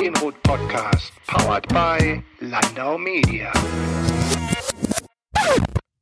[0.00, 3.52] Podcast, powered by Landau Media.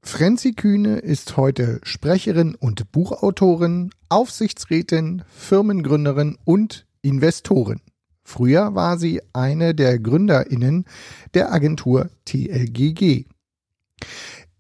[0.04, 7.81] Frenzi Kühne ist heute Sprecherin und Buchautorin, Aufsichtsrätin, Firmengründerin und Investorin.
[8.22, 10.85] Früher war sie eine der Gründerinnen
[11.35, 13.24] der Agentur TLGG.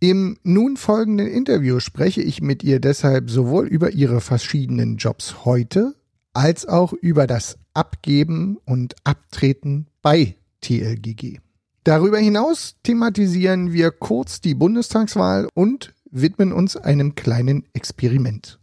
[0.00, 5.94] Im nun folgenden Interview spreche ich mit ihr deshalb sowohl über ihre verschiedenen Jobs heute
[6.32, 11.38] als auch über das Abgeben und Abtreten bei TLGG.
[11.84, 18.58] Darüber hinaus thematisieren wir kurz die Bundestagswahl und widmen uns einem kleinen Experiment.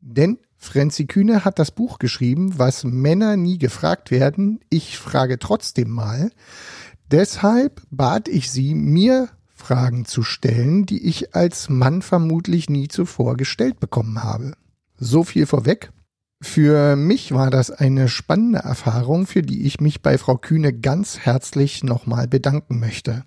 [0.00, 4.60] Denn Frenzi Kühne hat das Buch geschrieben, was Männer nie gefragt werden.
[4.70, 6.30] Ich frage trotzdem mal.
[7.10, 13.36] Deshalb bat ich sie, mir Fragen zu stellen, die ich als Mann vermutlich nie zuvor
[13.36, 14.54] gestellt bekommen habe.
[14.96, 15.92] So viel vorweg.
[16.44, 21.18] Für mich war das eine spannende Erfahrung, für die ich mich bei Frau Kühne ganz
[21.20, 23.24] herzlich nochmal bedanken möchte.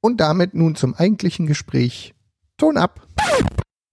[0.00, 2.14] Und damit nun zum eigentlichen Gespräch.
[2.56, 3.06] Ton ab!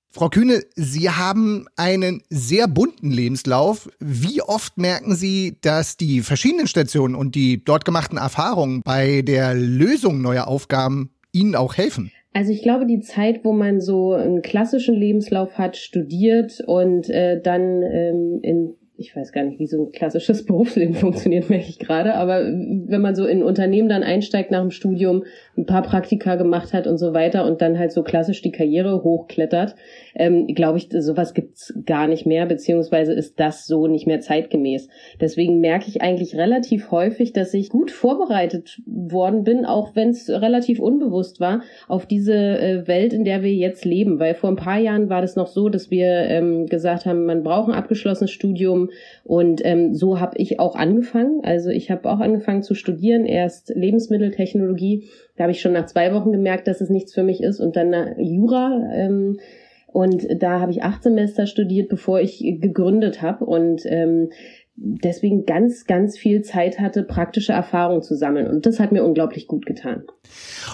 [0.09, 3.89] Frau Kühne, Sie haben einen sehr bunten Lebenslauf.
[3.99, 9.53] Wie oft merken Sie, dass die verschiedenen Stationen und die dort gemachten Erfahrungen bei der
[9.53, 12.11] Lösung neuer Aufgaben Ihnen auch helfen?
[12.33, 17.41] Also ich glaube, die Zeit, wo man so einen klassischen Lebenslauf hat, studiert und äh,
[17.41, 21.79] dann ähm, in ich weiß gar nicht, wie so ein klassisches Berufsleben funktioniert, merke ich
[21.79, 25.23] gerade, aber wenn man so in Unternehmen dann einsteigt nach dem Studium,
[25.57, 29.03] ein paar Praktika gemacht hat und so weiter und dann halt so klassisch die Karriere
[29.03, 29.75] hochklettert,
[30.15, 34.87] ähm, glaube ich, sowas gibt's gar nicht mehr, beziehungsweise ist das so nicht mehr zeitgemäß.
[35.19, 40.29] Deswegen merke ich eigentlich relativ häufig, dass ich gut vorbereitet worden bin, auch wenn es
[40.29, 44.19] relativ unbewusst war, auf diese äh, Welt, in der wir jetzt leben.
[44.19, 47.43] Weil vor ein paar Jahren war das noch so, dass wir ähm, gesagt haben, man
[47.43, 48.90] braucht ein abgeschlossenes Studium
[49.23, 51.41] und ähm, so habe ich auch angefangen.
[51.43, 55.09] Also ich habe auch angefangen zu studieren, erst Lebensmitteltechnologie.
[55.35, 57.75] Da habe ich schon nach zwei Wochen gemerkt, dass es nichts für mich ist und
[57.75, 58.89] dann Jura.
[58.93, 59.39] Ähm,
[59.87, 64.29] und da habe ich acht Semester studiert, bevor ich gegründet habe und ähm,
[64.75, 68.47] deswegen ganz, ganz viel Zeit hatte, praktische Erfahrungen zu sammeln.
[68.47, 70.03] Und das hat mir unglaublich gut getan.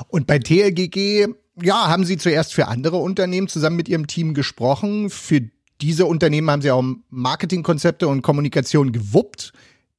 [0.10, 1.28] Und bei TLGG,
[1.62, 5.10] ja, haben Sie zuerst für andere Unternehmen zusammen mit Ihrem Team gesprochen.
[5.10, 5.42] Für
[5.82, 9.54] diese Unternehmen haben Sie auch Marketingkonzepte und Kommunikation gewuppt.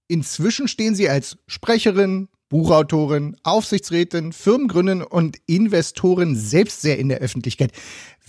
[0.09, 7.73] Inzwischen stehen Sie als Sprecherin, Buchautorin, Aufsichtsrätin, Firmengründerin und Investorin selbst sehr in der Öffentlichkeit.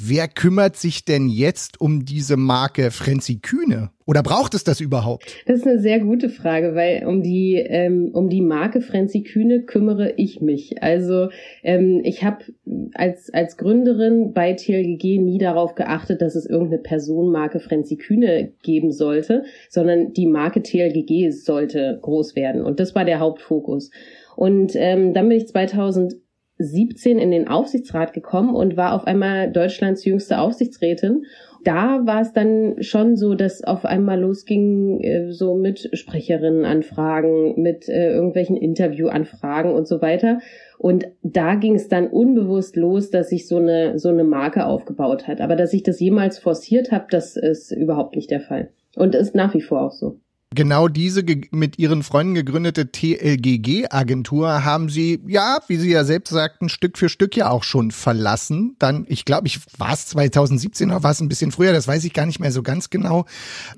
[0.01, 3.89] Wer kümmert sich denn jetzt um diese Marke Frenzy Kühne?
[4.05, 5.35] Oder braucht es das überhaupt?
[5.45, 9.63] Das ist eine sehr gute Frage, weil um die ähm, um die Marke Frenzy Kühne
[9.63, 10.81] kümmere ich mich.
[10.81, 11.27] Also
[11.63, 12.45] ähm, ich habe
[12.93, 18.93] als als Gründerin bei TLGG nie darauf geachtet, dass es irgendeine Personenmarke Frenzy Kühne geben
[18.93, 23.91] sollte, sondern die Marke TLGG sollte groß werden und das war der Hauptfokus.
[24.37, 26.15] Und ähm, dann bin ich 2000
[26.59, 31.25] 17 in den Aufsichtsrat gekommen und war auf einmal Deutschlands jüngste Aufsichtsrätin.
[31.63, 37.89] Da war es dann schon so, dass auf einmal losging äh, so mit Sprecherinnenanfragen, mit
[37.89, 40.39] äh, irgendwelchen Interviewanfragen und so weiter.
[40.77, 45.27] Und da ging es dann unbewusst los, dass sich so eine so eine Marke aufgebaut
[45.27, 45.41] hat.
[45.41, 49.35] Aber dass ich das jemals forciert habe, das ist überhaupt nicht der Fall und ist
[49.35, 50.19] nach wie vor auch so.
[50.55, 56.69] Genau diese mit ihren Freunden gegründete TLGG-Agentur haben sie, ja, wie sie ja selbst sagten,
[56.69, 58.75] Stück für Stück ja auch schon verlassen.
[58.79, 62.03] Dann, ich glaube, ich war es 2017 oder war es ein bisschen früher, das weiß
[62.03, 63.25] ich gar nicht mehr so ganz genau.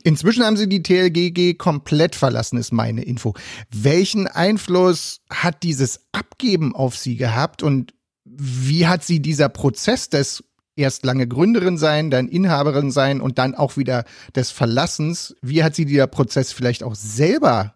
[0.06, 3.34] Inzwischen haben sie die TLGG komplett verlassen, ist meine Info.
[3.70, 7.94] Welchen Einfluss hat dieses Abgeben auf sie gehabt und
[8.24, 10.46] wie hat sie dieser Prozess des
[10.81, 14.03] erst lange Gründerin sein, dann Inhaberin sein und dann auch wieder
[14.36, 15.36] des Verlassens.
[15.42, 17.75] Wie hat sie dieser Prozess vielleicht auch selber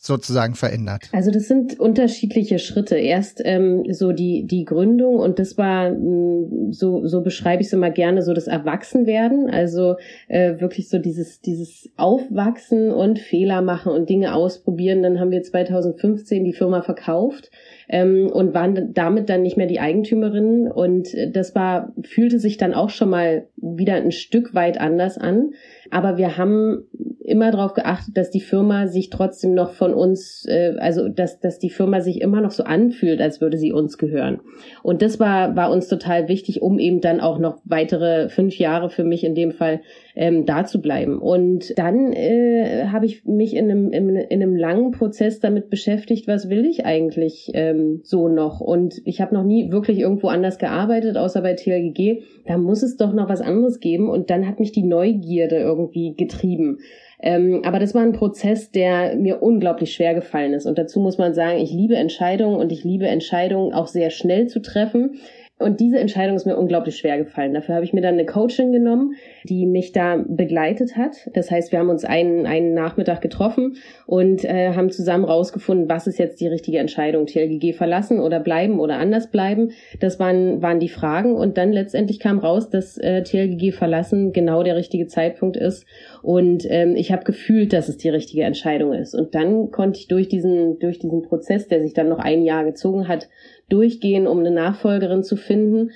[0.00, 1.08] sozusagen verändert?
[1.12, 2.96] Also das sind unterschiedliche Schritte.
[2.96, 7.68] Erst ähm, so die die Gründung und das war mh, mm, so so beschreibe ich
[7.68, 9.50] es immer gerne so das Erwachsenwerden.
[9.50, 9.96] Also
[10.28, 15.02] äh, wirklich so dieses dieses Aufwachsen und Fehler machen und Dinge ausprobieren.
[15.02, 17.50] Dann haben wir 2015 die Firma verkauft
[17.88, 20.70] ähm, und waren damit dann nicht mehr die Eigentümerinnen.
[20.70, 25.50] Und das war, fühlte sich dann auch schon mal wieder ein Stück weit anders an.
[25.90, 26.84] Aber wir haben
[27.28, 31.58] immer darauf geachtet, dass die Firma sich trotzdem noch von uns, äh, also dass, dass
[31.58, 34.40] die Firma sich immer noch so anfühlt, als würde sie uns gehören.
[34.82, 38.88] Und das war, war uns total wichtig, um eben dann auch noch weitere fünf Jahre
[38.88, 39.80] für mich in dem Fall
[40.18, 41.18] ähm, da zu bleiben.
[41.18, 46.26] Und dann äh, habe ich mich in einem, in, in einem langen Prozess damit beschäftigt,
[46.26, 48.60] was will ich eigentlich ähm, so noch.
[48.60, 52.22] Und ich habe noch nie wirklich irgendwo anders gearbeitet, außer bei TLGG.
[52.46, 54.10] Da muss es doch noch was anderes geben.
[54.10, 56.78] Und dann hat mich die Neugierde irgendwie getrieben.
[57.20, 60.66] Ähm, aber das war ein Prozess, der mir unglaublich schwer gefallen ist.
[60.66, 64.48] Und dazu muss man sagen, ich liebe Entscheidungen und ich liebe Entscheidungen auch sehr schnell
[64.48, 65.20] zu treffen.
[65.58, 67.52] Und diese Entscheidung ist mir unglaublich schwer gefallen.
[67.52, 71.28] Dafür habe ich mir dann eine Coachin genommen, die mich da begleitet hat.
[71.34, 73.76] Das heißt, wir haben uns einen, einen Nachmittag getroffen
[74.06, 77.26] und äh, haben zusammen rausgefunden, was ist jetzt die richtige Entscheidung.
[77.26, 79.72] TLGG verlassen oder bleiben oder anders bleiben.
[79.98, 81.34] Das waren, waren die Fragen.
[81.34, 85.86] Und dann letztendlich kam raus, dass äh, TLGG verlassen genau der richtige Zeitpunkt ist.
[86.22, 89.12] Und ähm, ich habe gefühlt, dass es die richtige Entscheidung ist.
[89.14, 92.64] Und dann konnte ich durch diesen, durch diesen Prozess, der sich dann noch ein Jahr
[92.64, 93.28] gezogen hat,
[93.68, 95.90] durchgehen, um eine Nachfolgerin zu finden.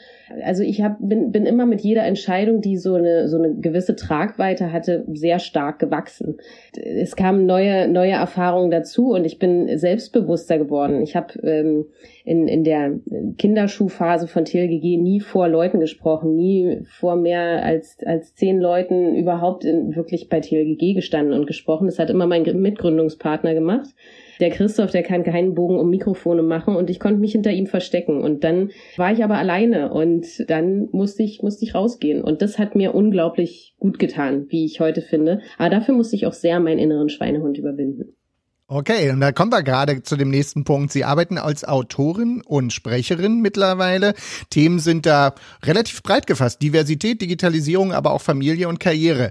[0.44, 3.96] Also ich hab, bin, bin immer mit jeder Entscheidung, die so eine, so eine gewisse
[3.96, 6.36] Tragweite hatte, sehr stark gewachsen.
[6.76, 11.02] Es kamen neue, neue Erfahrungen dazu und ich bin selbstbewusster geworden.
[11.02, 11.86] Ich habe ähm,
[12.24, 12.98] in, in der
[13.38, 19.64] Kinderschuhphase von TLGG nie vor Leuten gesprochen, nie vor mehr als, als zehn Leuten überhaupt
[19.64, 21.86] in, wirklich bei TLGG gestanden und gesprochen.
[21.86, 23.88] Das hat immer mein Mitgründungspartner gemacht
[24.42, 27.68] der Christoph, der kann keinen Bogen um Mikrofone machen und ich konnte mich hinter ihm
[27.68, 28.20] verstecken.
[28.20, 32.22] Und dann war ich aber alleine und dann musste ich, musste ich rausgehen.
[32.22, 35.40] Und das hat mir unglaublich gut getan, wie ich heute finde.
[35.58, 38.16] Aber dafür musste ich auch sehr meinen inneren Schweinehund überwinden.
[38.66, 40.92] Okay, und da kommen wir gerade zu dem nächsten Punkt.
[40.92, 44.14] Sie arbeiten als Autorin und Sprecherin mittlerweile.
[44.50, 46.62] Themen sind da relativ breit gefasst.
[46.62, 49.30] Diversität, Digitalisierung, aber auch Familie und Karriere.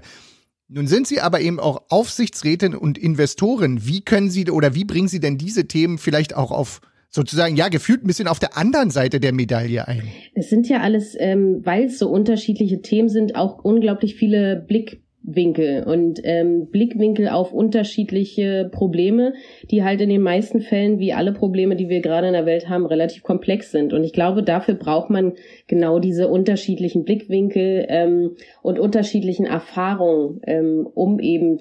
[0.74, 3.86] Nun sind Sie aber eben auch Aufsichtsrätin und Investorin.
[3.86, 6.80] Wie können Sie oder wie bringen Sie denn diese Themen vielleicht auch auf
[7.10, 10.04] sozusagen, ja, gefühlt ein bisschen auf der anderen Seite der Medaille ein?
[10.34, 15.01] Es sind ja alles, ähm, weil es so unterschiedliche Themen sind, auch unglaublich viele Blick
[15.24, 19.34] Winkel und ähm, Blickwinkel auf unterschiedliche Probleme,
[19.70, 22.68] die halt in den meisten Fällen, wie alle Probleme, die wir gerade in der Welt
[22.68, 23.92] haben, relativ komplex sind.
[23.92, 25.34] Und ich glaube, dafür braucht man
[25.68, 31.58] genau diese unterschiedlichen Blickwinkel ähm, und unterschiedlichen Erfahrungen, ähm, um eben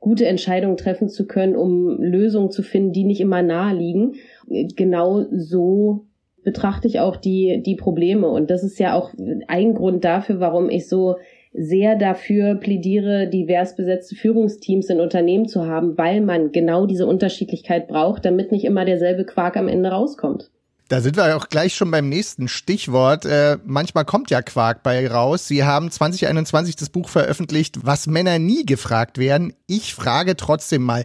[0.00, 4.14] gute Entscheidungen treffen zu können, um Lösungen zu finden, die nicht immer nahe liegen.
[4.48, 6.06] Genau so
[6.46, 8.28] betrachte ich auch die, die Probleme.
[8.28, 9.10] Und das ist ja auch
[9.48, 11.16] ein Grund dafür, warum ich so
[11.56, 17.88] sehr dafür plädiere, divers besetzte Führungsteams in Unternehmen zu haben, weil man genau diese Unterschiedlichkeit
[17.88, 20.50] braucht, damit nicht immer derselbe Quark am Ende rauskommt.
[20.88, 23.24] Da sind wir auch gleich schon beim nächsten Stichwort.
[23.24, 25.48] Äh, manchmal kommt ja Quark bei raus.
[25.48, 29.52] Sie haben 2021 das Buch veröffentlicht, was Männer nie gefragt werden.
[29.66, 31.04] Ich frage trotzdem mal.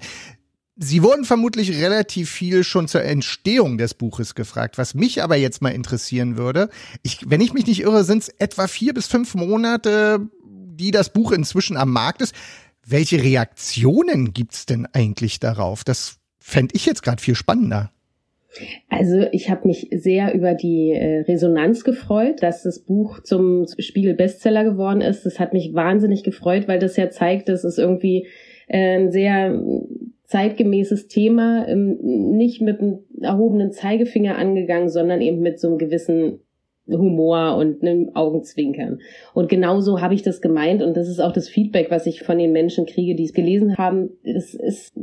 [0.83, 4.79] Sie wurden vermutlich relativ viel schon zur Entstehung des Buches gefragt.
[4.79, 6.69] Was mich aber jetzt mal interessieren würde,
[7.03, 10.27] ich, wenn ich mich nicht irre, sind es etwa vier bis fünf Monate
[10.81, 12.35] die das Buch inzwischen am Markt ist.
[12.85, 15.83] Welche Reaktionen gibt's denn eigentlich darauf?
[15.83, 17.91] Das fände ich jetzt gerade viel spannender.
[18.89, 24.13] Also ich habe mich sehr über die äh, Resonanz gefreut, dass das Buch zum Spiegel
[24.13, 25.25] Bestseller geworden ist.
[25.25, 28.27] Das hat mich wahnsinnig gefreut, weil das ja zeigt, dass es irgendwie
[28.67, 29.57] äh, ein sehr
[30.31, 36.39] zeitgemäßes Thema, ähm, nicht mit einem erhobenen Zeigefinger angegangen, sondern eben mit so einem gewissen
[36.87, 38.99] Humor und einem Augenzwinkern.
[39.33, 42.37] Und genauso habe ich das gemeint und das ist auch das Feedback, was ich von
[42.37, 44.11] den Menschen kriege, die es gelesen haben.
[44.23, 44.93] Es ist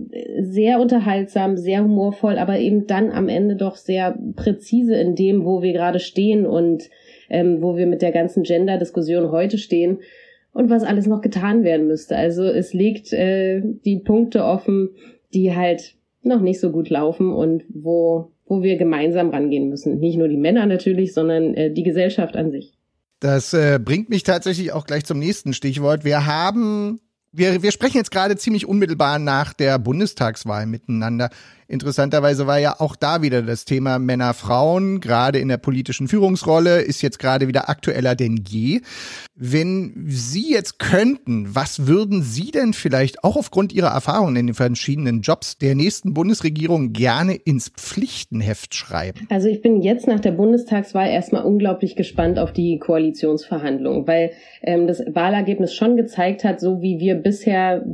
[0.40, 5.62] sehr unterhaltsam, sehr humorvoll, aber eben dann am Ende doch sehr präzise in dem, wo
[5.62, 6.88] wir gerade stehen und
[7.28, 9.98] ähm, wo wir mit der ganzen Gender-Diskussion heute stehen
[10.52, 12.16] und was alles noch getan werden müsste.
[12.16, 14.90] Also es legt äh, die Punkte offen,
[15.35, 19.99] die halt noch nicht so gut laufen und wo wo wir gemeinsam rangehen müssen.
[19.99, 22.73] Nicht nur die Männer natürlich, sondern äh, die Gesellschaft an sich.
[23.20, 26.04] Das äh, bringt mich tatsächlich auch gleich zum nächsten Stichwort.
[26.04, 27.00] Wir haben,
[27.32, 31.30] wir, wir sprechen jetzt gerade ziemlich unmittelbar nach der Bundestagswahl miteinander.
[31.70, 36.80] Interessanterweise war ja auch da wieder das Thema Männer, Frauen, gerade in der politischen Führungsrolle,
[36.80, 38.80] ist jetzt gerade wieder aktueller denn je.
[39.37, 44.54] Wenn Sie jetzt könnten, was würden Sie denn vielleicht auch aufgrund Ihrer Erfahrungen in den
[44.54, 49.28] verschiedenen Jobs der nächsten Bundesregierung gerne ins Pflichtenheft schreiben?
[49.28, 54.30] Also ich bin jetzt nach der Bundestagswahl erstmal unglaublich gespannt auf die Koalitionsverhandlungen, weil
[54.62, 57.84] ähm, das Wahlergebnis schon gezeigt hat, so wie wir bisher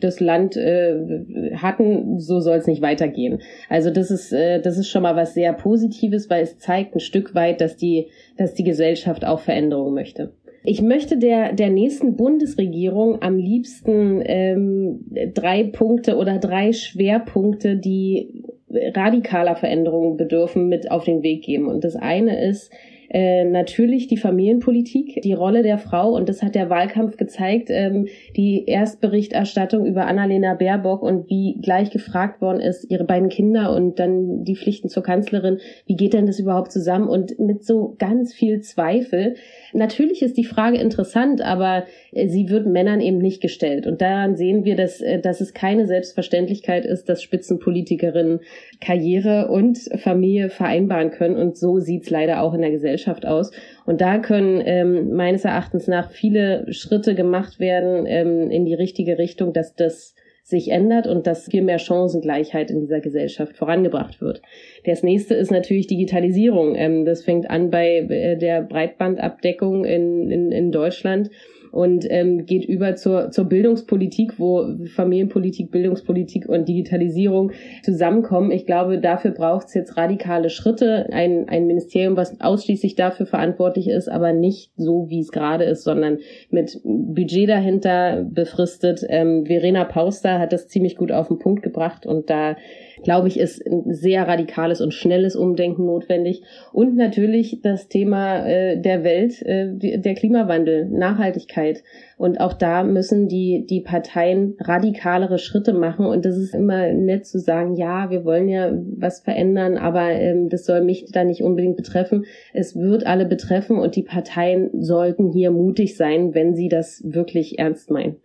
[0.00, 3.40] das Land äh, hatten, so soll es nicht weitergehen gehen.
[3.68, 7.00] Also das ist, äh, das ist schon mal was sehr Positives, weil es zeigt ein
[7.00, 10.32] Stück weit, dass die, dass die Gesellschaft auch Veränderungen möchte.
[10.62, 18.44] Ich möchte der, der nächsten Bundesregierung am liebsten ähm, drei Punkte oder drei Schwerpunkte, die
[18.68, 21.66] radikaler Veränderungen bedürfen, mit auf den Weg geben.
[21.66, 22.70] Und das eine ist,
[23.12, 27.68] Äh, natürlich die Familienpolitik, die Rolle der Frau und das hat der Wahlkampf gezeigt.
[27.68, 33.74] Ähm, die Erstberichterstattung über Annalena Baerbock und wie gleich gefragt worden ist, ihre beiden Kinder
[33.74, 35.58] und dann die Pflichten zur Kanzlerin.
[35.86, 37.08] Wie geht denn das überhaupt zusammen?
[37.08, 39.34] Und mit so ganz viel Zweifel.
[39.72, 43.88] Natürlich ist die Frage interessant, aber äh, sie wird Männern eben nicht gestellt.
[43.88, 48.38] Und daran sehen wir, dass, äh, dass es keine Selbstverständlichkeit ist, dass Spitzenpolitikerinnen
[48.80, 51.34] Karriere und Familie vereinbaren können.
[51.34, 53.50] Und so sieht's leider auch in der Gesellschaft aus.
[53.86, 59.18] Und da können ähm, meines Erachtens nach viele Schritte gemacht werden ähm, in die richtige
[59.18, 60.14] Richtung, dass das
[60.50, 64.42] sich ändert und dass viel mehr Chancengleichheit in dieser Gesellschaft vorangebracht wird.
[64.84, 66.74] Das nächste ist natürlich Digitalisierung.
[66.74, 71.30] Ähm, das fängt an bei äh, der Breitbandabdeckung in, in, in Deutschland
[71.72, 78.50] und ähm, geht über zur, zur Bildungspolitik, wo Familienpolitik, Bildungspolitik und Digitalisierung zusammenkommen.
[78.50, 81.08] Ich glaube, dafür braucht es jetzt radikale Schritte.
[81.12, 85.84] Ein, ein Ministerium, was ausschließlich dafür verantwortlich ist, aber nicht so, wie es gerade ist,
[85.84, 86.18] sondern
[86.50, 89.04] mit Budget dahinter befristet.
[89.08, 92.56] Ähm, Verena Pauster hat das ziemlich gut auf den Punkt gebracht und da
[93.02, 96.42] glaube ich, ist ein sehr radikales und schnelles Umdenken notwendig.
[96.72, 101.82] Und natürlich das Thema äh, der Welt, äh, der Klimawandel, Nachhaltigkeit.
[102.16, 106.06] Und auch da müssen die, die Parteien radikalere Schritte machen.
[106.06, 110.48] Und das ist immer nett zu sagen, ja, wir wollen ja was verändern, aber ähm,
[110.48, 112.24] das soll mich da nicht unbedingt betreffen.
[112.52, 117.58] Es wird alle betreffen und die Parteien sollten hier mutig sein, wenn sie das wirklich
[117.58, 118.16] ernst meinen.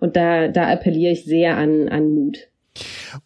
[0.00, 2.48] Und da, da appelliere ich sehr an, an Mut.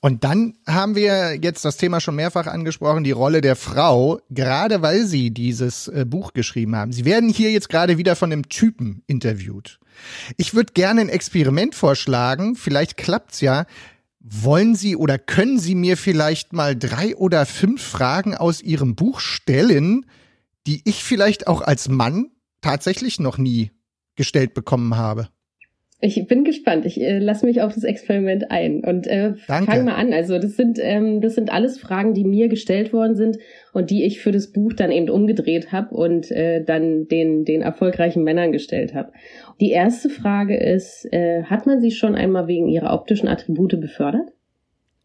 [0.01, 4.83] Und dann haben wir jetzt das Thema schon mehrfach angesprochen, die Rolle der Frau, gerade
[4.83, 6.93] weil Sie dieses äh, Buch geschrieben haben.
[6.93, 9.79] Sie werden hier jetzt gerade wieder von einem Typen interviewt.
[10.37, 13.67] Ich würde gerne ein Experiment vorschlagen, vielleicht klappt's ja.
[14.21, 19.19] Wollen Sie oder können Sie mir vielleicht mal drei oder fünf Fragen aus Ihrem Buch
[19.19, 20.07] stellen,
[20.67, 23.73] die ich vielleicht auch als Mann tatsächlich noch nie
[24.15, 25.29] gestellt bekommen habe?
[26.05, 26.85] Ich bin gespannt.
[26.85, 30.13] Ich äh, lasse mich auf das Experiment ein und äh, fang mal an.
[30.13, 33.39] Also das sind ähm, das sind alles Fragen, die mir gestellt worden sind
[33.73, 37.63] und die ich für das Buch dann eben umgedreht habe und äh, dann den den
[37.63, 39.13] erfolgreichen Männern gestellt habe.
[39.61, 44.33] Die erste Frage ist: äh, Hat man sie schon einmal wegen ihrer optischen Attribute befördert?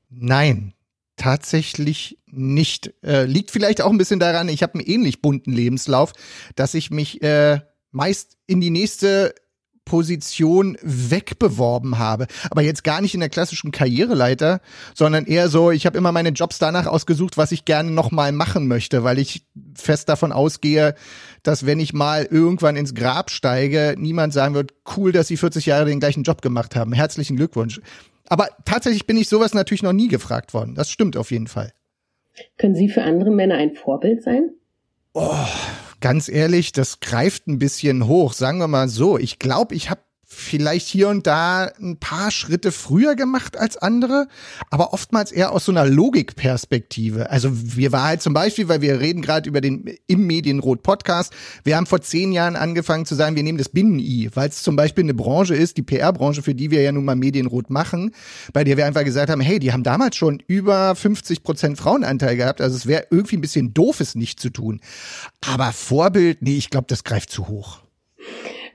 [0.10, 0.74] Nein,
[1.16, 2.92] tatsächlich nicht.
[3.04, 6.14] Äh, liegt vielleicht auch ein bisschen daran, ich habe einen ähnlich bunten Lebenslauf,
[6.56, 7.60] dass ich mich äh,
[7.92, 9.36] meist in die nächste
[9.88, 12.28] Position wegbeworben habe.
[12.52, 14.60] Aber jetzt gar nicht in der klassischen Karriereleiter,
[14.94, 18.68] sondern eher so, ich habe immer meine Jobs danach ausgesucht, was ich gerne nochmal machen
[18.68, 20.94] möchte, weil ich fest davon ausgehe,
[21.44, 25.66] dass wenn ich mal irgendwann ins Grab steige, niemand sagen wird, cool, dass Sie 40
[25.66, 26.92] Jahre den gleichen Job gemacht haben.
[26.92, 27.80] Herzlichen Glückwunsch.
[28.28, 30.76] Aber tatsächlich bin ich sowas natürlich noch nie gefragt worden.
[30.76, 31.72] Das stimmt auf jeden Fall.
[32.58, 34.52] Können Sie für andere Männer ein Vorbild sein?
[35.14, 35.46] Oh,
[36.00, 38.34] ganz ehrlich, das greift ein bisschen hoch.
[38.34, 39.18] Sagen wir mal so.
[39.18, 44.28] Ich glaube, ich habe vielleicht hier und da ein paar Schritte früher gemacht als andere,
[44.70, 47.30] aber oftmals eher aus so einer Logikperspektive.
[47.30, 51.34] Also wir war halt zum Beispiel, weil wir reden gerade über den im Medienrot Podcast,
[51.64, 54.76] wir haben vor zehn Jahren angefangen zu sagen, wir nehmen das Binnen-I, weil es zum
[54.76, 58.12] Beispiel eine Branche ist, die PR-Branche, für die wir ja nun mal Medienrot machen,
[58.52, 62.36] bei der wir einfach gesagt haben, hey, die haben damals schon über 50 Prozent Frauenanteil
[62.36, 64.82] gehabt, also es wäre irgendwie ein bisschen doof, es nicht zu tun.
[65.40, 67.80] Aber Vorbild, nee, ich glaube, das greift zu hoch.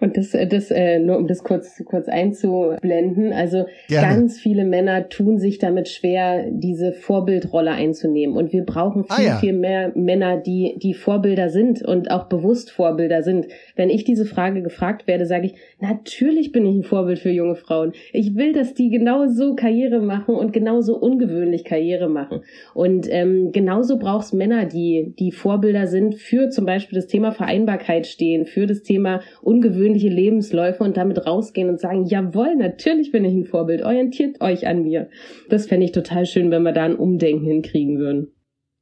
[0.03, 3.33] Und das, äh, das äh, nur um das kurz, kurz einzublenden.
[3.33, 4.09] Also Gerne.
[4.09, 8.37] ganz viele Männer tun sich damit schwer, diese Vorbildrolle einzunehmen.
[8.37, 9.37] Und wir brauchen ah, viel, ah, ja.
[9.39, 13.47] viel mehr Männer, die, die Vorbilder sind und auch bewusst Vorbilder sind.
[13.77, 17.55] Wenn ich diese Frage gefragt werde, sage ich, natürlich bin ich ein Vorbild für junge
[17.55, 17.93] Frauen.
[18.13, 22.41] Ich will, dass die genauso Karriere machen und genauso ungewöhnlich Karriere machen.
[22.75, 28.09] Und ähm, genauso brauchst Männer, die, die Vorbilder sind für zum Beispiel das Thema Vereinbarkeit
[28.09, 33.25] stehen, für das Thema ungewöhnlich persönliche Lebensläufe und damit rausgehen und sagen, jawohl, natürlich bin
[33.25, 35.09] ich ein Vorbild, orientiert euch an mir.
[35.49, 38.29] Das fände ich total schön, wenn wir da ein Umdenken hinkriegen würden.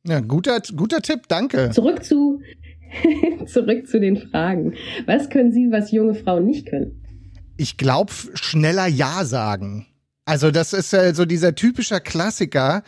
[0.06, 1.70] Ja, guter, guter Tipp, danke.
[1.70, 2.40] Zurück zu,
[3.46, 4.74] zurück zu den Fragen.
[5.06, 7.02] Was können Sie, was junge Frauen nicht können?
[7.56, 9.86] Ich glaube, schneller Ja sagen.
[10.30, 12.84] Also das ist äh, so dieser typische Klassiker.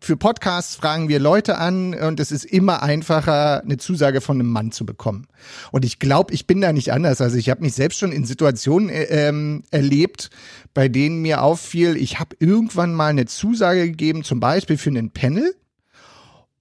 [0.00, 4.48] Für Podcasts fragen wir Leute an und es ist immer einfacher, eine Zusage von einem
[4.48, 5.26] Mann zu bekommen.
[5.72, 7.20] Und ich glaube, ich bin da nicht anders.
[7.20, 10.30] Also ich habe mich selbst schon in Situationen äh, ähm, erlebt,
[10.72, 15.10] bei denen mir auffiel, ich habe irgendwann mal eine Zusage gegeben, zum Beispiel für einen
[15.10, 15.54] Panel.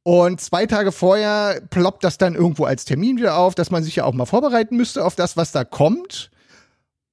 [0.03, 3.95] Und zwei Tage vorher ploppt das dann irgendwo als Termin wieder auf, dass man sich
[3.95, 6.29] ja auch mal vorbereiten müsste auf das, was da kommt.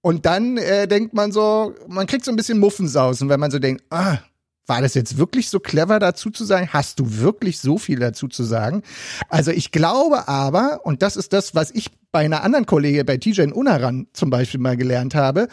[0.03, 3.59] Und dann äh, denkt man so, man kriegt so ein bisschen Muffensausen, wenn man so
[3.59, 4.19] denkt, ah,
[4.67, 6.69] war das jetzt wirklich so clever dazu zu sagen?
[6.73, 8.83] Hast du wirklich so viel dazu zu sagen?
[9.29, 13.17] Also ich glaube aber, und das ist das, was ich bei einer anderen Kollege, bei
[13.17, 15.49] TJ Unaran zum Beispiel mal gelernt habe,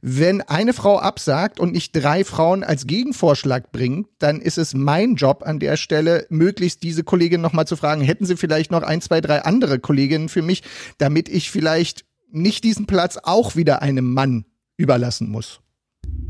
[0.00, 5.14] wenn eine Frau absagt und nicht drei Frauen als Gegenvorschlag bringt, dann ist es mein
[5.14, 9.00] Job an der Stelle, möglichst diese Kollegin nochmal zu fragen, hätten sie vielleicht noch ein,
[9.00, 10.62] zwei, drei andere Kolleginnen für mich,
[10.98, 14.44] damit ich vielleicht nicht diesen Platz auch wieder einem Mann
[14.76, 15.60] überlassen muss.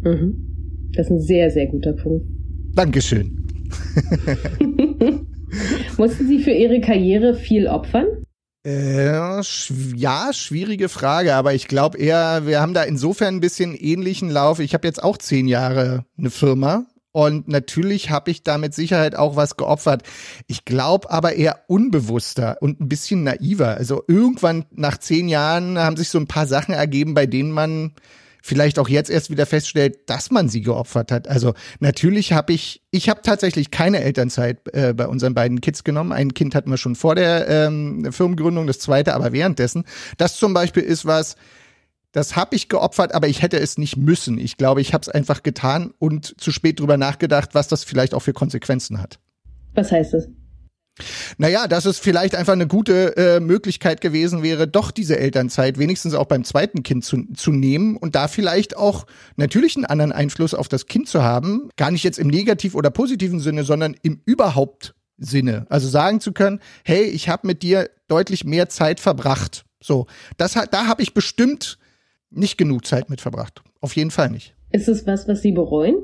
[0.03, 0.91] Mhm.
[0.95, 2.27] Das ist ein sehr, sehr guter Punkt.
[2.75, 3.47] Dankeschön.
[5.99, 8.07] Mussten Sie für Ihre Karriere viel opfern?
[8.65, 13.75] Äh, sch ja, schwierige Frage, aber ich glaube eher, wir haben da insofern ein bisschen
[13.75, 14.61] ähnlichen Lauf.
[14.61, 19.15] Ich habe jetzt auch zehn Jahre eine Firma und natürlich habe ich da mit Sicherheit
[19.15, 20.03] auch was geopfert.
[20.47, 23.77] Ich glaube aber eher unbewusster und ein bisschen naiver.
[23.77, 27.93] Also irgendwann nach zehn Jahren haben sich so ein paar Sachen ergeben, bei denen man
[28.43, 31.29] vielleicht auch jetzt erst wieder feststellt, dass man sie geopfert hat.
[31.29, 36.13] Also natürlich habe ich, ich habe tatsächlich keine Elternzeit äh, bei unseren beiden Kids genommen.
[36.13, 39.85] Ein Kind hatten wir schon vor der ähm, Firmengründung, das zweite aber währenddessen.
[40.17, 41.37] Das zum Beispiel ist was,
[42.13, 44.39] das habe ich geopfert, aber ich hätte es nicht müssen.
[44.39, 48.15] Ich glaube, ich habe es einfach getan und zu spät drüber nachgedacht, was das vielleicht
[48.15, 49.19] auch für Konsequenzen hat.
[49.75, 50.29] Was heißt das?
[51.39, 56.13] Naja, dass es vielleicht einfach eine gute äh, Möglichkeit gewesen wäre, doch diese Elternzeit wenigstens
[56.13, 60.53] auch beim zweiten Kind zu, zu nehmen und da vielleicht auch natürlich einen anderen Einfluss
[60.53, 61.71] auf das Kind zu haben.
[61.77, 65.65] Gar nicht jetzt im negativ oder positiven Sinne, sondern im überhaupt Sinne.
[65.71, 69.65] Also sagen zu können, hey, ich habe mit dir deutlich mehr Zeit verbracht.
[69.83, 71.79] So, das hat, da habe ich bestimmt
[72.33, 73.63] nicht genug Zeit mit verbracht.
[73.81, 74.55] Auf jeden Fall nicht.
[74.71, 75.97] Ist es was, was Sie bereuen?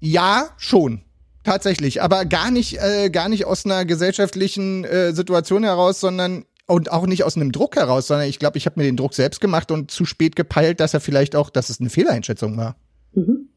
[0.00, 1.02] Ja, schon.
[1.44, 6.92] Tatsächlich, aber gar nicht, äh, gar nicht aus einer gesellschaftlichen äh, Situation heraus, sondern und
[6.92, 9.40] auch nicht aus einem Druck heraus, sondern ich glaube, ich habe mir den Druck selbst
[9.40, 12.76] gemacht und zu spät gepeilt, dass er vielleicht auch, dass es eine Fehleinschätzung war.
[13.14, 13.48] Mhm.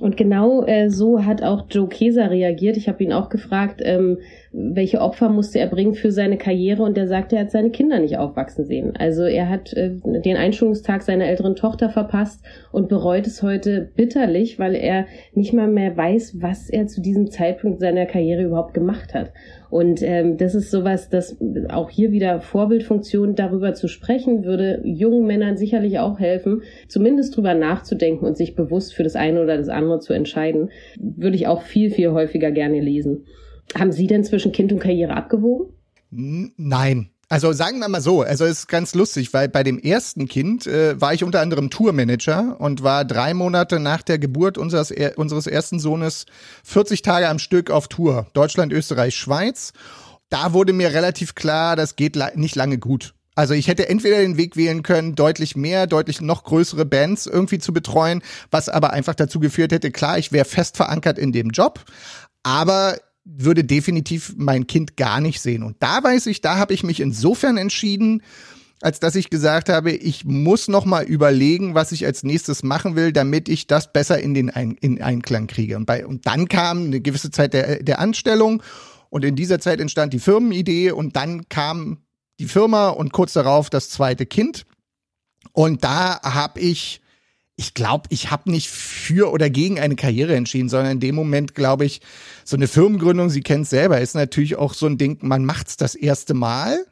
[0.00, 2.76] Und genau äh, so hat auch Joe Keser reagiert.
[2.76, 4.18] Ich habe ihn auch gefragt, ähm,
[4.52, 7.98] welche Opfer musste er bringen für seine Karriere und er sagte, er hat seine Kinder
[7.98, 8.94] nicht aufwachsen sehen.
[8.98, 14.58] Also er hat äh, den Einschulungstag seiner älteren Tochter verpasst und bereut es heute bitterlich,
[14.58, 19.14] weil er nicht mal mehr weiß, was er zu diesem Zeitpunkt seiner Karriere überhaupt gemacht
[19.14, 19.32] hat.
[19.70, 21.36] Und ähm, das ist sowas, das
[21.68, 27.54] auch hier wieder Vorbildfunktion darüber zu sprechen, würde jungen Männern sicherlich auch helfen, zumindest drüber
[27.54, 30.70] nachzudenken und sich bewusst für das eine oder das andere zu entscheiden.
[30.98, 33.26] Würde ich auch viel, viel häufiger gerne lesen.
[33.76, 35.72] Haben Sie denn zwischen Kind und Karriere abgewogen?
[36.10, 37.10] Nein.
[37.30, 40.66] Also sagen wir mal so, also es ist ganz lustig, weil bei dem ersten Kind
[40.66, 45.46] äh, war ich unter anderem Tourmanager und war drei Monate nach der Geburt unseres, unseres
[45.46, 46.24] ersten Sohnes
[46.64, 48.28] 40 Tage am Stück auf Tour.
[48.32, 49.74] Deutschland, Österreich, Schweiz.
[50.30, 53.12] Da wurde mir relativ klar, das geht nicht lange gut.
[53.34, 57.58] Also ich hätte entweder den Weg wählen können, deutlich mehr, deutlich noch größere Bands irgendwie
[57.58, 61.50] zu betreuen, was aber einfach dazu geführt hätte, klar, ich wäre fest verankert in dem
[61.50, 61.84] Job,
[62.42, 62.96] aber
[63.36, 65.62] würde definitiv mein Kind gar nicht sehen.
[65.62, 68.22] Und da weiß ich, da habe ich mich insofern entschieden,
[68.80, 72.96] als dass ich gesagt habe, ich muss noch mal überlegen, was ich als nächstes machen
[72.96, 75.76] will, damit ich das besser in den Ein in Einklang kriege.
[75.76, 78.62] Und, bei, und dann kam eine gewisse Zeit der, der Anstellung
[79.10, 81.98] und in dieser Zeit entstand die Firmenidee und dann kam
[82.38, 84.64] die Firma und kurz darauf das zweite Kind.
[85.52, 87.00] Und da habe ich
[87.58, 91.56] ich glaube, ich habe nicht für oder gegen eine Karriere entschieden, sondern in dem Moment
[91.56, 92.00] glaube ich,
[92.44, 95.76] so eine Firmengründung, Sie kennen es selber, ist natürlich auch so ein Ding, man macht's
[95.76, 96.86] das erste Mal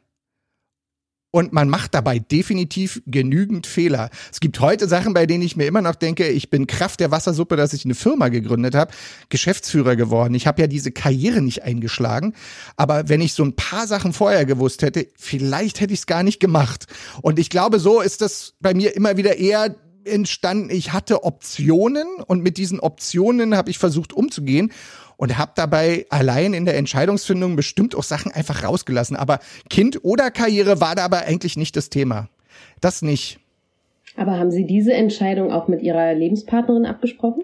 [1.31, 4.09] und man macht dabei definitiv genügend Fehler.
[4.29, 7.11] Es gibt heute Sachen, bei denen ich mir immer noch denke, ich bin Kraft der
[7.11, 8.91] Wassersuppe, dass ich eine Firma gegründet habe,
[9.29, 10.33] Geschäftsführer geworden.
[10.33, 12.33] Ich habe ja diese Karriere nicht eingeschlagen,
[12.75, 16.23] aber wenn ich so ein paar Sachen vorher gewusst hätte, vielleicht hätte ich es gar
[16.23, 16.87] nicht gemacht.
[17.21, 19.73] Und ich glaube, so ist das bei mir immer wieder eher
[20.07, 24.71] entstanden, ich hatte Optionen und mit diesen Optionen habe ich versucht umzugehen
[25.17, 29.15] und habe dabei allein in der Entscheidungsfindung bestimmt auch Sachen einfach rausgelassen.
[29.15, 29.39] Aber
[29.69, 32.29] Kind oder Karriere war da aber eigentlich nicht das Thema.
[32.81, 33.39] Das nicht.
[34.15, 37.43] Aber haben Sie diese Entscheidung auch mit Ihrer Lebenspartnerin abgesprochen?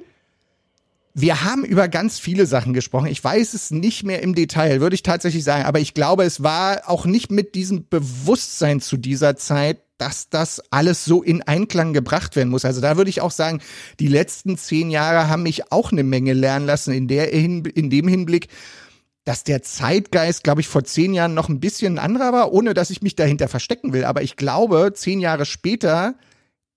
[1.15, 3.05] Wir haben über ganz viele Sachen gesprochen.
[3.05, 5.65] Ich weiß es nicht mehr im Detail, würde ich tatsächlich sagen.
[5.65, 10.61] Aber ich glaube, es war auch nicht mit diesem Bewusstsein zu dieser Zeit, dass das
[10.69, 12.65] alles so in Einklang gebracht werden muss.
[12.65, 13.61] Also da würde ich auch sagen,
[14.01, 18.09] die letzten zehn Jahre haben mich auch eine Menge lernen lassen in der in dem
[18.09, 18.49] Hinblick,
[19.23, 22.89] dass der Zeitgeist, glaube ich, vor zehn Jahren noch ein bisschen anderer war, ohne dass
[22.89, 24.03] ich mich dahinter verstecken will.
[24.03, 26.15] Aber ich glaube, zehn Jahre später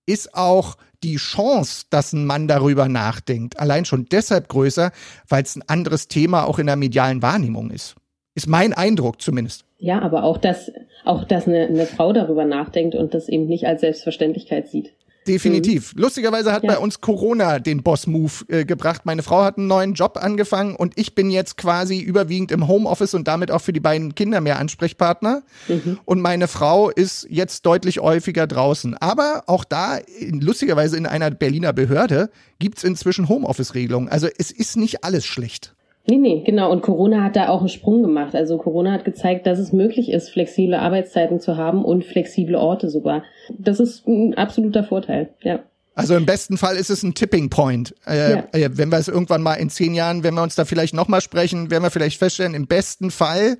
[0.05, 4.93] ist auch die Chance, dass ein Mann darüber nachdenkt, allein schon deshalb größer,
[5.27, 7.95] weil es ein anderes Thema auch in der medialen Wahrnehmung ist.
[8.35, 9.65] Ist mein Eindruck zumindest.
[9.79, 10.71] Ja, aber auch, dass,
[11.03, 14.93] auch, dass eine, eine Frau darüber nachdenkt und das eben nicht als Selbstverständlichkeit sieht.
[15.27, 15.93] Definitiv.
[15.93, 16.01] Mhm.
[16.01, 16.71] Lustigerweise hat ja.
[16.71, 19.01] bei uns Corona den Boss-Move äh, gebracht.
[19.05, 23.13] Meine Frau hat einen neuen Job angefangen und ich bin jetzt quasi überwiegend im Homeoffice
[23.13, 25.43] und damit auch für die beiden Kinder mehr Ansprechpartner.
[25.67, 25.99] Mhm.
[26.05, 28.95] Und meine Frau ist jetzt deutlich häufiger draußen.
[28.95, 32.29] Aber auch da, in, lustigerweise in einer Berliner Behörde,
[32.59, 34.09] gibt's inzwischen Homeoffice-Regelungen.
[34.09, 35.75] Also es ist nicht alles schlecht.
[36.09, 36.71] Nee, nee, genau.
[36.71, 38.33] Und Corona hat da auch einen Sprung gemacht.
[38.33, 42.89] Also Corona hat gezeigt, dass es möglich ist, flexible Arbeitszeiten zu haben und flexible Orte
[42.89, 43.23] sogar.
[43.49, 45.59] Das ist ein absoluter Vorteil, ja.
[45.95, 47.95] Also im besten Fall ist es ein Tipping Point.
[48.05, 48.43] Äh, ja.
[48.51, 51.21] äh, wenn wir es irgendwann mal in zehn Jahren, wenn wir uns da vielleicht nochmal
[51.21, 53.57] sprechen, werden wir vielleicht feststellen, im besten Fall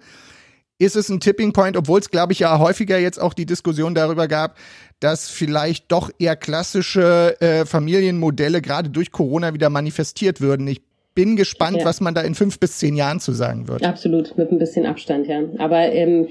[0.77, 3.95] ist es ein Tipping Point, obwohl es, glaube ich, ja häufiger jetzt auch die Diskussion
[3.95, 4.57] darüber gab,
[4.99, 10.67] dass vielleicht doch eher klassische äh, Familienmodelle gerade durch Corona wieder manifestiert würden.
[10.67, 10.81] Ich
[11.17, 11.85] bin gespannt, ja.
[11.85, 13.83] was man da in fünf bis zehn Jahren zu sagen wird.
[13.83, 15.41] Absolut, mit ein bisschen Abstand, ja.
[15.57, 16.27] Aber ähm,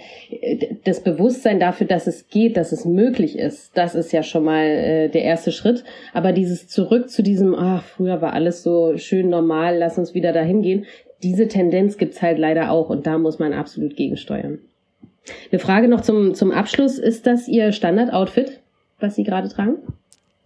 [0.85, 4.65] das Bewusstsein dafür, dass es geht, dass es möglich ist, das ist ja schon mal
[4.65, 5.83] äh, der erste Schritt.
[6.15, 10.33] Aber dieses Zurück zu diesem, ach, früher war alles so schön normal, lass uns wieder
[10.33, 10.87] dahin gehen,
[11.21, 14.61] diese Tendenz gibt's halt leider auch und da muss man absolut gegensteuern.
[15.51, 17.01] Eine Frage noch zum, zum Abschluss.
[17.01, 18.61] Ist das Ihr Standard-Outfit,
[19.01, 19.79] was Sie gerade tragen?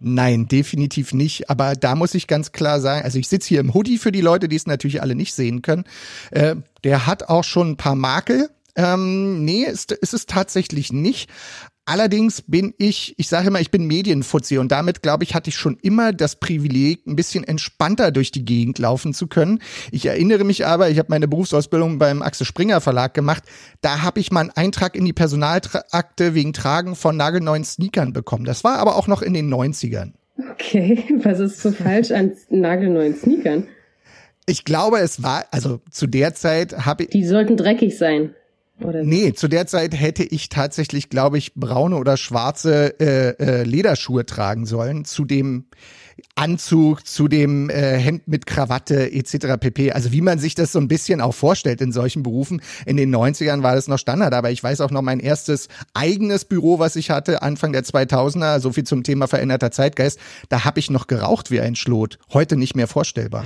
[0.03, 1.51] Nein, definitiv nicht.
[1.51, 4.21] Aber da muss ich ganz klar sagen, also ich sitze hier im Hoodie für die
[4.21, 5.83] Leute, die es natürlich alle nicht sehen können.
[6.31, 8.49] Äh, der hat auch schon ein paar Makel.
[8.75, 11.29] Ähm, nee, ist, ist es tatsächlich nicht.
[11.85, 15.57] Allerdings bin ich, ich sage immer, ich bin Medienfuzzi und damit, glaube ich, hatte ich
[15.57, 19.59] schon immer das Privileg, ein bisschen entspannter durch die Gegend laufen zu können.
[19.91, 23.43] Ich erinnere mich aber, ich habe meine Berufsausbildung beim Axel Springer Verlag gemacht.
[23.81, 28.45] Da habe ich mal einen Eintrag in die Personalakte wegen Tragen von nagelneuen Sneakern bekommen.
[28.45, 30.11] Das war aber auch noch in den 90ern.
[30.53, 33.67] Okay, was ist so falsch an nagelneuen Sneakern?
[34.45, 37.09] Ich glaube, es war, also zu der Zeit habe ich.
[37.09, 38.35] Die sollten dreckig sein.
[38.83, 43.63] Oder nee, zu der Zeit hätte ich tatsächlich, glaube ich, braune oder schwarze äh, äh,
[43.63, 45.65] Lederschuhe tragen sollen, zu dem
[46.35, 49.57] Anzug, zu dem äh, Hemd mit Krawatte etc.
[49.59, 49.91] pp.
[49.91, 52.61] Also wie man sich das so ein bisschen auch vorstellt in solchen Berufen.
[52.85, 56.45] In den 90ern war das noch Standard, aber ich weiß auch noch mein erstes eigenes
[56.45, 60.79] Büro, was ich hatte, Anfang der 2000er, so viel zum Thema veränderter Zeitgeist, da habe
[60.79, 62.17] ich noch geraucht wie ein Schlot.
[62.31, 63.45] Heute nicht mehr vorstellbar.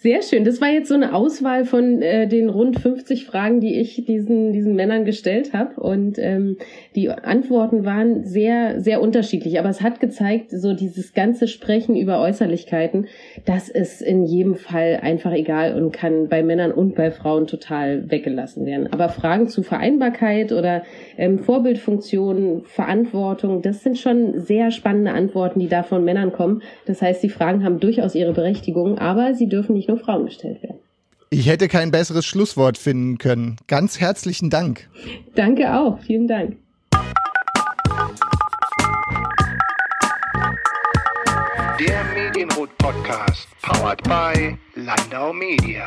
[0.00, 0.44] Sehr schön.
[0.44, 4.52] Das war jetzt so eine Auswahl von äh, den rund 50 Fragen, die ich diesen,
[4.52, 5.80] diesen Männern gestellt habe.
[5.80, 6.56] Und ähm,
[6.94, 9.58] die Antworten waren sehr, sehr unterschiedlich.
[9.58, 13.08] Aber es hat gezeigt, so dieses ganze Sprechen über Äußerlichkeiten,
[13.44, 18.08] das ist in jedem Fall einfach egal und kann bei Männern und bei Frauen total
[18.08, 18.86] weggelassen werden.
[18.92, 20.84] Aber Fragen zu Vereinbarkeit oder
[21.16, 26.62] ähm, Vorbildfunktion, Verantwortung, das sind schon sehr spannende Antworten, die da von Männern kommen.
[26.86, 30.62] Das heißt, die Fragen haben durchaus ihre Berechtigung, aber sie dürfen nicht nur Frauen gestellt
[30.62, 30.78] werden.
[31.30, 33.56] Ich hätte kein besseres Schlusswort finden können.
[33.66, 34.88] Ganz herzlichen Dank.
[35.34, 35.98] Danke auch.
[36.00, 36.56] Vielen Dank.
[41.80, 45.86] Der Medienrot Podcast, powered by Landau Media.